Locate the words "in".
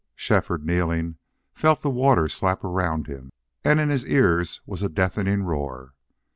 3.79-3.89